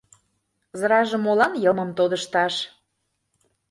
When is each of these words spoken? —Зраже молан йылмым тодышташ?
—Зраже 0.79 1.17
молан 1.25 1.53
йылмым 1.63 1.89
тодышташ? 1.97 2.53